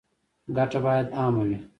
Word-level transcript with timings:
ګټه 0.55 0.79
باید 0.85 1.07
عامه 1.19 1.41
وي 1.47 1.57